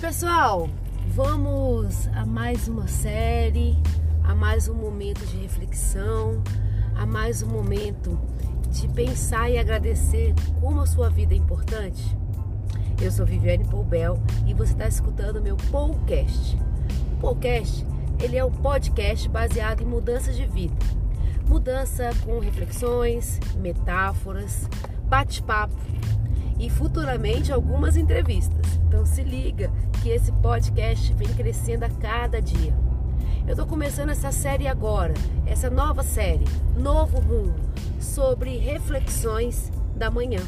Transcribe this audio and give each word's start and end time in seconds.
pessoal? 0.00 0.68
Vamos 1.08 2.06
a 2.08 2.26
mais 2.26 2.68
uma 2.68 2.86
série, 2.86 3.78
a 4.22 4.34
mais 4.34 4.68
um 4.68 4.74
momento 4.74 5.24
de 5.26 5.38
reflexão, 5.38 6.42
a 6.94 7.06
mais 7.06 7.42
um 7.42 7.46
momento 7.46 8.18
de 8.70 8.86
pensar 8.88 9.48
e 9.50 9.58
agradecer 9.58 10.34
como 10.60 10.82
a 10.82 10.86
sua 10.86 11.08
vida 11.08 11.32
é 11.32 11.38
importante. 11.38 12.16
Eu 13.00 13.10
sou 13.10 13.24
Viviane 13.24 13.64
Poubel 13.64 14.18
e 14.46 14.52
você 14.52 14.72
está 14.72 14.86
escutando 14.86 15.40
meu 15.40 15.56
podcast. 15.56 16.58
O 17.14 17.20
podcast 17.20 17.86
ele 18.22 18.36
é 18.36 18.44
um 18.44 18.52
podcast 18.52 19.28
baseado 19.30 19.82
em 19.82 19.86
mudanças 19.86 20.36
de 20.36 20.46
vida. 20.46 20.76
Mudança 21.48 22.10
com 22.24 22.38
reflexões, 22.38 23.40
metáforas, 23.56 24.68
bate-papo 25.08 25.74
e 26.58 26.70
futuramente 26.70 27.52
algumas 27.52 27.96
entrevistas. 27.96 28.78
Então 28.86 29.04
se 29.04 29.22
liga 29.22 29.70
que 30.02 30.08
esse 30.08 30.32
podcast 30.32 31.12
vem 31.14 31.28
crescendo 31.34 31.84
a 31.84 31.90
cada 31.90 32.40
dia. 32.40 32.74
Eu 33.46 33.52
estou 33.52 33.66
começando 33.66 34.10
essa 34.10 34.32
série 34.32 34.66
agora, 34.66 35.14
essa 35.46 35.70
nova 35.70 36.02
série, 36.02 36.44
Novo 36.76 37.20
Rumo, 37.20 37.54
sobre 38.00 38.56
reflexões 38.58 39.70
da 39.94 40.10
manhã. 40.10 40.40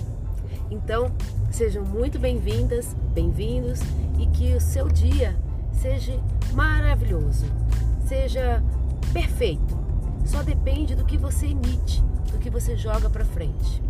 Então, 0.70 1.12
sejam 1.50 1.84
muito 1.84 2.18
bem-vindas, 2.18 2.94
bem-vindos 3.14 3.80
e 4.18 4.26
que 4.26 4.54
o 4.54 4.60
seu 4.60 4.88
dia 4.88 5.36
seja 5.72 6.18
maravilhoso, 6.52 7.46
seja 8.04 8.62
perfeito. 9.12 9.78
Só 10.24 10.42
depende 10.42 10.94
do 10.94 11.04
que 11.04 11.16
você 11.16 11.46
emite, 11.46 12.02
do 12.32 12.38
que 12.38 12.50
você 12.50 12.76
joga 12.76 13.08
para 13.08 13.24
frente. 13.24 13.82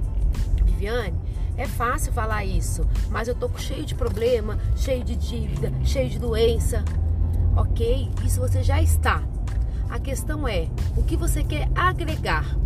Viviane, 0.65 1.19
é 1.59 1.67
fácil 1.67 2.13
falar 2.13 2.45
isso, 2.45 2.87
mas 3.11 3.27
eu 3.27 3.35
tô 3.35 3.51
cheio 3.59 3.85
de 3.85 3.95
problema, 3.95 4.57
cheio 4.77 5.03
de 5.03 5.17
dívida, 5.17 5.73
cheio 5.85 6.09
de 6.09 6.19
doença. 6.19 6.85
Ok? 7.57 8.09
Isso 8.25 8.41
você 8.41 8.63
já 8.63 8.81
está. 8.81 9.23
A 9.91 9.99
questão 9.99 10.47
é 10.47 10.69
o 10.97 11.03
que 11.03 11.17
você 11.17 11.43
quer 11.43 11.69
agregar. 11.75 12.57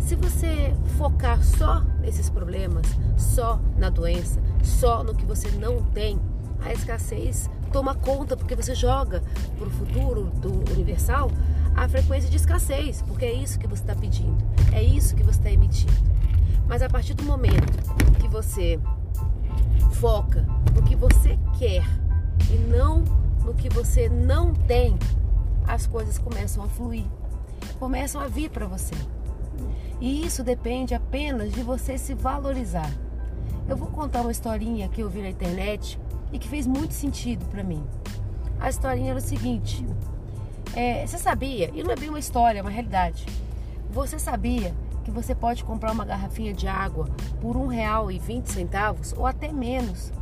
Se 0.00 0.16
você 0.16 0.74
focar 0.98 1.40
só 1.44 1.82
nesses 2.00 2.28
problemas, 2.28 2.84
só 3.16 3.60
na 3.78 3.88
doença, 3.88 4.42
só 4.64 5.04
no 5.04 5.14
que 5.14 5.24
você 5.24 5.48
não 5.52 5.80
tem, 5.84 6.18
a 6.60 6.72
escassez 6.72 7.48
toma 7.72 7.94
conta 7.94 8.36
porque 8.36 8.56
você 8.56 8.74
joga 8.74 9.22
para 9.56 9.68
o 9.68 9.70
futuro 9.70 10.24
do 10.40 10.52
universal 10.72 11.30
a 11.74 11.88
frequência 11.88 12.28
de 12.28 12.36
escassez, 12.36 13.02
porque 13.02 13.24
é 13.24 13.32
isso 13.32 13.58
que 13.58 13.66
você 13.66 13.82
está 13.82 13.94
pedindo, 13.94 14.36
é 14.72 14.82
isso 14.82 15.14
que 15.14 15.22
você 15.22 15.38
está 15.38 15.50
emitindo. 15.50 15.92
Mas 16.66 16.82
a 16.82 16.88
partir 16.88 17.14
do 17.14 17.24
momento 17.24 17.78
que 18.20 18.28
você 18.28 18.78
foca 19.92 20.46
no 20.74 20.82
que 20.82 20.96
você 20.96 21.38
quer 21.58 21.84
e 22.50 22.58
não 22.70 23.04
no 23.44 23.54
que 23.54 23.68
você 23.68 24.08
não 24.08 24.54
tem, 24.54 24.98
as 25.66 25.86
coisas 25.86 26.18
começam 26.18 26.64
a 26.64 26.68
fluir, 26.68 27.04
começam 27.78 28.20
a 28.20 28.28
vir 28.28 28.50
para 28.50 28.66
você. 28.66 28.94
E 30.00 30.24
isso 30.24 30.42
depende 30.42 30.94
apenas 30.94 31.52
de 31.52 31.62
você 31.62 31.96
se 31.98 32.14
valorizar. 32.14 32.90
Eu 33.68 33.76
vou 33.76 33.88
contar 33.88 34.22
uma 34.22 34.32
historinha 34.32 34.88
que 34.88 35.00
eu 35.00 35.08
vi 35.08 35.22
na 35.22 35.28
internet 35.28 35.98
e 36.32 36.38
que 36.38 36.48
fez 36.48 36.66
muito 36.66 36.94
sentido 36.94 37.44
para 37.46 37.62
mim. 37.62 37.84
A 38.58 38.68
historinha 38.68 39.10
era 39.10 39.18
o 39.18 39.22
seguinte: 39.22 39.86
é, 40.74 41.06
você 41.06 41.18
sabia, 41.18 41.70
e 41.72 41.82
não 41.82 41.92
é 41.92 41.96
bem 41.96 42.08
uma 42.08 42.18
história, 42.18 42.58
é 42.58 42.62
uma 42.62 42.70
realidade. 42.70 43.26
Você 43.90 44.18
sabia 44.18 44.74
que 45.02 45.10
você 45.10 45.34
pode 45.34 45.64
comprar 45.64 45.92
uma 45.92 46.04
garrafinha 46.04 46.52
de 46.52 46.66
água 46.66 47.08
por 47.40 47.56
um 47.56 47.66
real 47.66 48.10
e 48.10 48.18
vinte 48.18 48.50
centavos 48.50 49.12
ou 49.16 49.26
até 49.26 49.52
menos. 49.52 50.12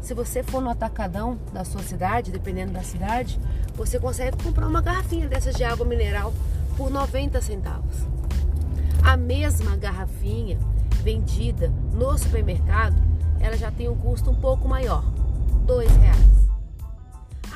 Se 0.00 0.14
você 0.14 0.42
for 0.42 0.62
no 0.62 0.70
atacadão 0.70 1.38
da 1.52 1.64
sua 1.64 1.82
cidade, 1.82 2.32
dependendo 2.32 2.72
da 2.72 2.82
cidade, 2.82 3.38
você 3.74 3.98
consegue 3.98 4.42
comprar 4.42 4.66
uma 4.66 4.80
garrafinha 4.80 5.28
dessas 5.28 5.54
de 5.54 5.62
água 5.62 5.84
mineral 5.84 6.32
por 6.76 6.90
90 6.90 7.40
centavos. 7.42 8.06
A 9.02 9.16
mesma 9.16 9.76
garrafinha 9.76 10.58
vendida 11.02 11.72
no 11.92 12.16
supermercado, 12.18 12.96
ela 13.40 13.56
já 13.56 13.70
tem 13.70 13.88
um 13.88 13.96
custo 13.96 14.30
um 14.30 14.34
pouco 14.34 14.68
maior, 14.68 15.02
dois 15.66 15.90
reais. 15.96 16.39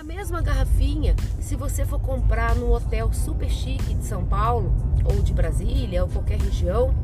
A 0.05 0.07
mesma 0.07 0.43
garrafinha, 0.43 1.17
se 1.41 1.57
você 1.57 1.83
for 1.87 1.99
comprar 1.99 2.55
num 2.57 2.71
hotel 2.71 3.11
super 3.15 3.49
chique 3.49 3.95
de 3.95 4.05
São 4.05 4.23
Paulo, 4.23 4.71
ou 5.03 5.23
de 5.23 5.33
Brasília, 5.33 6.03
ou 6.03 6.11
qualquer 6.11 6.39
região, 6.39 6.95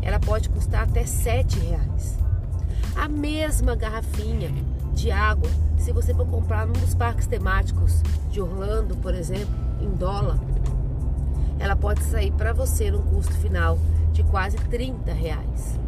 ela 0.00 0.18
pode 0.18 0.48
custar 0.48 0.84
até 0.84 1.04
sete 1.04 1.58
reais. 1.58 2.18
A 2.96 3.08
mesma 3.08 3.76
garrafinha 3.76 4.50
de 4.94 5.10
água, 5.10 5.50
se 5.76 5.92
você 5.92 6.14
for 6.14 6.26
comprar 6.26 6.66
num 6.66 6.72
dos 6.72 6.94
parques 6.94 7.26
temáticos 7.26 8.00
de 8.30 8.40
Orlando, 8.40 8.96
por 8.96 9.14
exemplo, 9.14 9.54
em 9.78 9.90
dólar, 9.90 10.38
ela 11.58 11.76
pode 11.76 12.02
sair 12.04 12.32
para 12.32 12.54
você 12.54 12.90
num 12.90 13.02
custo 13.02 13.34
final 13.34 13.78
de 14.14 14.22
quase 14.22 14.56
30 14.56 15.12
reais. 15.12 15.78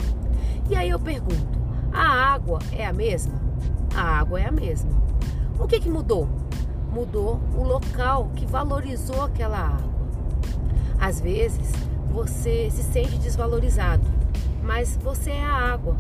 E 0.68 0.76
aí 0.76 0.90
eu 0.90 1.00
pergunto, 1.00 1.58
a 1.90 2.06
água 2.06 2.58
é 2.72 2.84
a 2.84 2.92
mesma? 2.92 3.40
A 3.96 4.02
água 4.02 4.38
é 4.38 4.46
a 4.46 4.52
mesma. 4.52 4.90
O 5.58 5.66
que, 5.66 5.80
que 5.80 5.88
mudou? 5.88 6.28
Mudou 6.92 7.40
o 7.56 7.62
local 7.62 8.30
que 8.34 8.46
valorizou 8.46 9.22
aquela 9.22 9.58
água. 9.58 9.88
Às 11.00 11.20
vezes 11.20 11.72
você 12.10 12.70
se 12.70 12.82
sente 12.82 13.18
desvalorizado, 13.18 14.04
mas 14.62 14.98
você 15.02 15.30
é 15.30 15.44
a 15.44 15.72
água. 15.72 15.96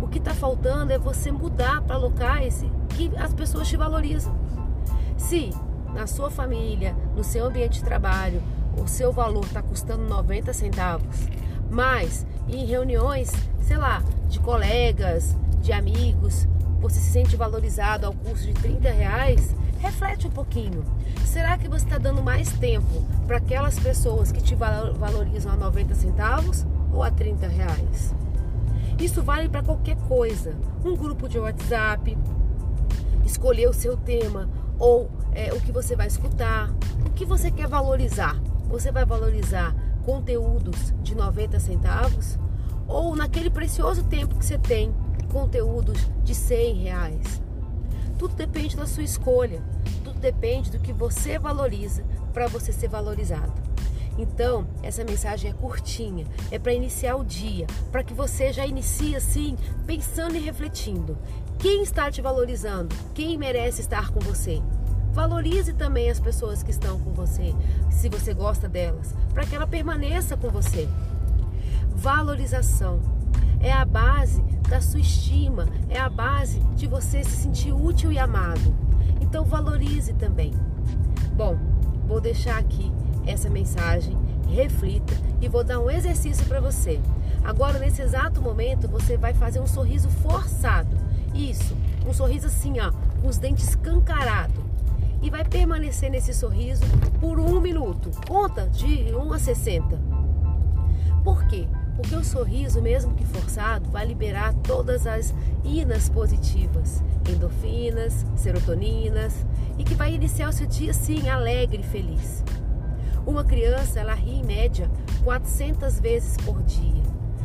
O 0.00 0.08
que 0.08 0.18
está 0.18 0.34
faltando 0.34 0.92
é 0.92 0.98
você 0.98 1.30
mudar 1.30 1.82
para 1.82 1.96
locais 1.96 2.64
que 2.90 3.10
as 3.16 3.34
pessoas 3.34 3.68
te 3.68 3.76
valorizam. 3.76 4.34
Se 5.16 5.50
na 5.92 6.06
sua 6.06 6.30
família, 6.30 6.96
no 7.14 7.22
seu 7.22 7.46
ambiente 7.46 7.78
de 7.78 7.84
trabalho, 7.84 8.42
o 8.80 8.88
seu 8.88 9.12
valor 9.12 9.44
está 9.44 9.62
custando 9.62 10.04
90 10.04 10.52
centavos, 10.52 11.28
mas 11.70 12.26
em 12.48 12.64
reuniões, 12.64 13.30
sei 13.60 13.76
lá, 13.76 14.02
de 14.28 14.40
colegas, 14.40 15.36
de 15.60 15.72
amigos, 15.72 16.48
você 16.80 16.98
se 16.98 17.12
sente 17.12 17.36
valorizado 17.36 18.06
ao 18.06 18.12
custo 18.12 18.46
de 18.46 18.54
30 18.54 18.90
reais, 18.90 19.54
reflete 19.82 20.28
um 20.28 20.30
pouquinho. 20.30 20.84
Será 21.26 21.58
que 21.58 21.68
você 21.68 21.84
está 21.84 21.98
dando 21.98 22.22
mais 22.22 22.52
tempo 22.52 23.04
para 23.26 23.38
aquelas 23.38 23.78
pessoas 23.78 24.30
que 24.30 24.40
te 24.40 24.54
valorizam 24.54 25.52
a 25.52 25.56
90 25.56 25.94
centavos 25.96 26.64
ou 26.92 27.02
a 27.02 27.10
30 27.10 27.48
reais? 27.48 28.14
Isso 28.98 29.22
vale 29.22 29.48
para 29.48 29.62
qualquer 29.62 29.96
coisa. 30.06 30.54
Um 30.84 30.96
grupo 30.96 31.28
de 31.28 31.38
WhatsApp, 31.38 32.16
escolher 33.26 33.68
o 33.68 33.72
seu 33.72 33.96
tema 33.96 34.48
ou 34.78 35.10
é, 35.32 35.52
o 35.52 35.60
que 35.60 35.72
você 35.72 35.96
vai 35.96 36.06
escutar, 36.06 36.70
o 37.04 37.10
que 37.10 37.24
você 37.24 37.50
quer 37.50 37.66
valorizar. 37.66 38.40
Você 38.68 38.92
vai 38.92 39.04
valorizar 39.04 39.74
conteúdos 40.04 40.94
de 41.02 41.16
90 41.16 41.58
centavos 41.58 42.38
ou 42.86 43.16
naquele 43.16 43.50
precioso 43.50 44.04
tempo 44.04 44.36
que 44.36 44.44
você 44.44 44.58
tem 44.58 44.94
conteúdos 45.32 46.08
de 46.22 46.34
100 46.34 46.74
reais. 46.74 47.42
Tudo 48.18 48.36
depende 48.36 48.76
da 48.76 48.86
sua 48.86 49.02
escolha, 49.02 49.60
depende 50.22 50.70
do 50.70 50.78
que 50.78 50.92
você 50.92 51.38
valoriza 51.38 52.04
para 52.32 52.46
você 52.46 52.72
ser 52.72 52.88
valorizado. 52.88 53.52
Então, 54.16 54.66
essa 54.82 55.04
mensagem 55.04 55.50
é 55.50 55.54
curtinha, 55.54 56.26
é 56.50 56.58
para 56.58 56.72
iniciar 56.72 57.16
o 57.16 57.24
dia, 57.24 57.66
para 57.90 58.04
que 58.04 58.14
você 58.14 58.52
já 58.52 58.64
inicie 58.64 59.16
assim, 59.16 59.56
pensando 59.86 60.36
e 60.36 60.40
refletindo. 60.40 61.18
Quem 61.58 61.82
está 61.82 62.10
te 62.10 62.22
valorizando? 62.22 62.94
Quem 63.14 63.36
merece 63.36 63.80
estar 63.80 64.10
com 64.10 64.20
você? 64.20 64.62
Valorize 65.12 65.72
também 65.72 66.10
as 66.10 66.20
pessoas 66.20 66.62
que 66.62 66.70
estão 66.70 66.98
com 67.00 67.12
você, 67.12 67.54
se 67.90 68.08
você 68.08 68.32
gosta 68.32 68.68
delas, 68.68 69.14
para 69.34 69.44
que 69.44 69.54
ela 69.54 69.66
permaneça 69.66 70.36
com 70.36 70.48
você. 70.48 70.88
Valorização 71.94 73.00
é 73.60 73.72
a 73.72 73.84
base 73.84 74.42
da 74.68 74.80
sua 74.80 75.00
estima, 75.00 75.66
é 75.88 75.98
a 75.98 76.08
base 76.08 76.60
de 76.74 76.86
você 76.86 77.22
se 77.22 77.36
sentir 77.36 77.72
útil 77.72 78.10
e 78.10 78.18
amado. 78.18 78.74
Então 79.20 79.44
valorize 79.44 80.12
também. 80.14 80.52
Bom, 81.34 81.58
vou 82.06 82.20
deixar 82.20 82.58
aqui 82.58 82.92
essa 83.26 83.48
mensagem, 83.48 84.16
reflita 84.48 85.14
e 85.40 85.48
vou 85.48 85.62
dar 85.62 85.80
um 85.80 85.90
exercício 85.90 86.44
para 86.46 86.60
você. 86.60 87.00
Agora, 87.44 87.78
nesse 87.78 88.02
exato 88.02 88.40
momento, 88.40 88.88
você 88.88 89.16
vai 89.16 89.34
fazer 89.34 89.60
um 89.60 89.66
sorriso 89.66 90.08
forçado. 90.08 90.96
Isso, 91.34 91.76
um 92.06 92.12
sorriso 92.12 92.46
assim, 92.46 92.78
ó, 92.80 92.92
com 93.20 93.28
os 93.28 93.38
dentes 93.38 93.68
escancarados. 93.68 94.62
E 95.22 95.30
vai 95.30 95.44
permanecer 95.44 96.10
nesse 96.10 96.34
sorriso 96.34 96.82
por 97.20 97.38
um 97.38 97.60
minuto. 97.60 98.10
Conta 98.26 98.68
de 98.68 99.14
1 99.14 99.32
a 99.32 99.38
60. 99.38 100.00
Por 101.22 101.44
quê? 101.44 101.68
Porque 101.96 102.16
o 102.16 102.24
sorriso, 102.24 102.80
mesmo 102.80 103.14
que 103.14 103.26
forçado, 103.26 103.90
vai 103.90 104.06
liberar 104.06 104.54
todas 104.54 105.06
as 105.06 105.34
inas 105.62 106.08
positivas, 106.08 107.02
endorfinas, 107.28 108.24
serotoninas, 108.34 109.44
e 109.78 109.84
que 109.84 109.94
vai 109.94 110.14
iniciar 110.14 110.48
o 110.48 110.52
seu 110.52 110.66
dia 110.66 110.90
assim, 110.90 111.28
alegre 111.28 111.80
e 111.80 111.86
feliz. 111.86 112.42
Uma 113.26 113.44
criança, 113.44 114.00
ela 114.00 114.14
ri 114.14 114.40
em 114.40 114.44
média 114.44 114.90
400 115.22 116.00
vezes 116.00 116.36
por 116.38 116.62
dia. 116.62 117.02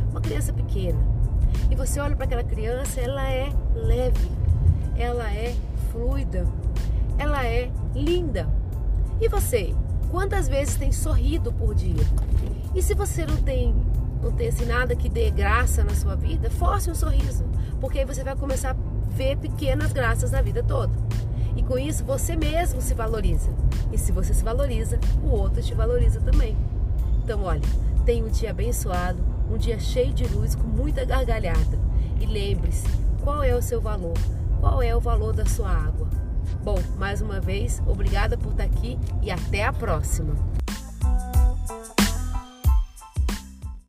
Uma 0.10 0.22
criança 0.22 0.52
pequena. 0.52 1.00
E 1.70 1.76
você 1.76 2.00
olha 2.00 2.16
para 2.16 2.26
aquela 2.26 2.44
criança, 2.44 3.00
ela 3.00 3.30
é 3.30 3.50
leve, 3.76 4.32
ela 4.98 5.32
é 5.32 5.56
fluida, 5.92 6.48
ela 7.18 7.46
é 7.46 7.70
linda. 7.94 8.48
E 9.22 9.28
você? 9.28 9.76
Quantas 10.10 10.48
vezes 10.48 10.78
tem 10.78 10.92
sorrido 10.92 11.52
por 11.52 11.76
dia? 11.76 12.04
E 12.74 12.82
se 12.82 12.94
você 12.94 13.26
não 13.26 13.38
tem 13.38 13.76
não 14.22 14.32
tem 14.32 14.50
assim 14.50 14.66
nada 14.66 14.96
que 14.96 15.10
dê 15.10 15.30
graça 15.30 15.84
na 15.84 15.94
sua 15.94 16.16
vida, 16.16 16.50
force 16.50 16.90
um 16.90 16.96
sorriso, 16.96 17.46
porque 17.80 18.00
aí 18.00 18.06
você 18.06 18.24
vai 18.24 18.36
começar 18.36 18.72
a 18.72 19.14
ver 19.14 19.38
pequenas 19.38 19.92
graças 19.94 20.32
na 20.32 20.42
vida 20.42 20.64
toda. 20.64 20.94
E 21.56 21.64
com 21.64 21.78
isso 21.78 22.04
você 22.04 22.36
mesmo 22.36 22.82
se 22.82 22.94
valoriza. 22.94 23.50
E 23.92 23.98
se 23.98 24.12
você 24.12 24.34
se 24.34 24.44
valoriza, 24.44 25.00
o 25.24 25.30
outro 25.30 25.62
te 25.62 25.74
valoriza 25.74 26.20
também. 26.20 26.56
Então, 27.24 27.44
olha, 27.44 27.62
tenha 28.06 28.24
um 28.24 28.30
dia 28.30 28.52
abençoado, 28.52 29.20
um 29.50 29.58
dia 29.58 29.80
cheio 29.80 30.14
de 30.14 30.26
luz, 30.28 30.56
com 30.56 30.68
muita 30.68 31.04
gargalhada. 31.04 31.80
E 32.20 32.26
lembre-se, 32.26 32.88
qual 33.24 33.44
é 33.44 33.56
o 33.56 33.62
seu 33.62 33.82
valor? 33.82 34.18
Qual 34.60 34.82
é 34.82 34.96
o 34.96 35.00
valor 35.00 35.34
da 35.34 35.46
sua 35.46 35.70
água? 35.70 36.08
Bom, 36.64 36.80
mais 36.98 37.22
uma 37.22 37.40
vez, 37.40 37.82
obrigada 37.86 38.38
por 38.38 38.52
estar 38.52 38.64
aqui 38.64 38.98
e 39.22 39.32
até 39.32 39.66
a 39.66 39.74
próxima. 39.74 40.36